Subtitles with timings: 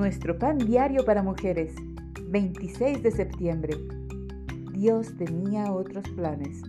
[0.00, 1.74] Nuestro pan diario para mujeres,
[2.30, 3.74] 26 de septiembre.
[4.72, 6.62] Dios tenía otros planes.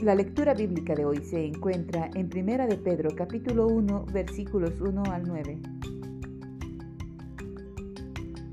[0.00, 5.02] La lectura bíblica de hoy se encuentra en Primera de Pedro capítulo 1 versículos 1
[5.12, 5.58] al 9.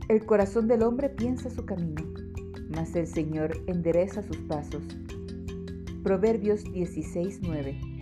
[0.09, 2.04] El corazón del hombre piensa su camino,
[2.76, 4.84] mas el Señor endereza sus pasos.
[6.04, 7.96] Proverbios 16, 9.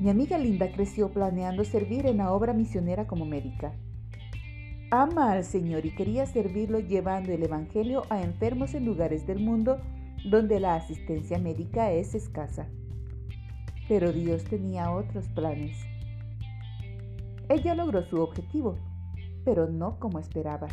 [0.00, 3.74] Mi amiga Linda creció planeando servir en la obra misionera como médica.
[4.90, 9.78] Ama al Señor y quería servirlo llevando el Evangelio a enfermos en lugares del mundo
[10.24, 12.66] donde la asistencia médica es escasa.
[13.88, 15.76] Pero Dios tenía otros planes.
[17.50, 18.78] Ella logró su objetivo,
[19.44, 20.68] pero no como esperaba.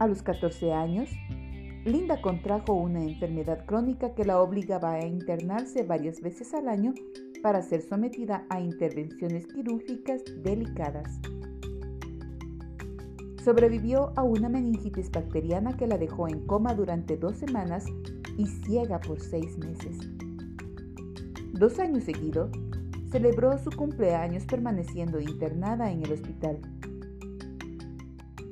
[0.00, 1.08] A los 14 años,
[1.84, 6.92] Linda contrajo una enfermedad crónica que la obligaba a internarse varias veces al año
[7.42, 11.18] para ser sometida a intervenciones quirúrgicas delicadas.
[13.42, 17.86] Sobrevivió a una meningitis bacteriana que la dejó en coma durante dos semanas
[18.36, 19.96] y ciega por seis meses.
[21.54, 22.50] Dos años seguidos,
[23.10, 26.60] celebró su cumpleaños permaneciendo internada en el hospital.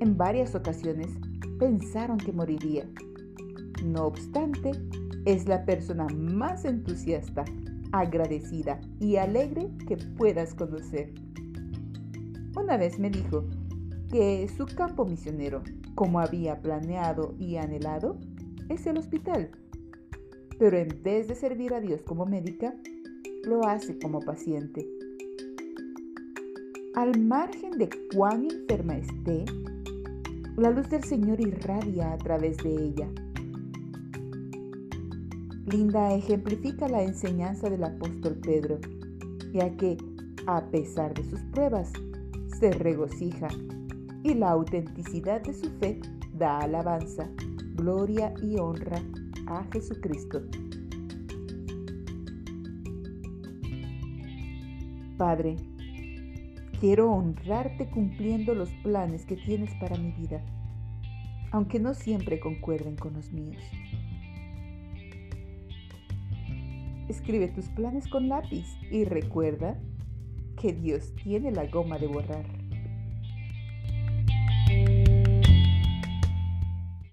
[0.01, 1.09] En varias ocasiones
[1.59, 2.87] pensaron que moriría,
[3.83, 4.73] no obstante,
[5.25, 7.45] es la persona más entusiasta,
[7.93, 11.13] agradecida y alegre que puedas conocer.
[12.57, 13.45] Una vez me dijo
[14.11, 15.63] que su campo misionero,
[15.95, 18.19] como había planeado y anhelado,
[18.69, 19.51] es el hospital.
[20.59, 22.75] Pero en vez de servir a Dios como médica,
[23.45, 24.87] lo hace como paciente.
[26.95, 29.45] Al margen de cuán enferma esté,
[30.57, 33.09] la luz del Señor irradia a través de ella
[35.71, 38.79] Linda ejemplifica la enseñanza del apóstol Pedro,
[39.53, 39.99] ya que,
[40.47, 41.93] a pesar de sus pruebas,
[42.59, 43.49] se regocija
[44.23, 46.01] y la autenticidad de su fe
[46.33, 47.29] da alabanza,
[47.75, 49.03] gloria y honra
[49.47, 50.41] a Jesucristo.
[55.19, 55.57] Padre,
[56.81, 60.43] quiero honrarte cumpliendo los planes que tienes para mi vida,
[61.51, 63.63] aunque no siempre concuerden con los míos.
[67.09, 69.81] Escribe tus planes con lápiz y recuerda
[70.61, 72.68] que Dios tiene la goma de borrar.